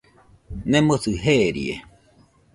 Nemosɨ 0.71 1.11
jeerie. 1.23 1.75